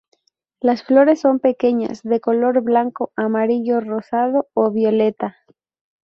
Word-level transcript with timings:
Las 0.61 0.81
flores 0.81 1.19
son 1.21 1.37
pequeñas, 1.39 2.01
de 2.01 2.19
color 2.19 2.61
blanco, 2.63 3.11
amarillo, 3.15 3.81
rosado 3.81 4.47
o 4.55 4.71
violeta. 4.71 5.37